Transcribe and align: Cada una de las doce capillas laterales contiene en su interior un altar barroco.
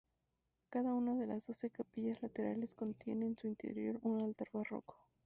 Cada 0.71 0.95
una 0.95 1.13
de 1.13 1.27
las 1.27 1.45
doce 1.45 1.69
capillas 1.69 2.23
laterales 2.23 2.73
contiene 2.73 3.27
en 3.27 3.37
su 3.37 3.45
interior 3.45 3.99
un 4.01 4.21
altar 4.23 4.47
barroco. 4.51 4.95